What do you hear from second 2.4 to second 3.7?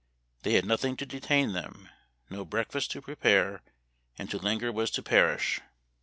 breakfast to prepare,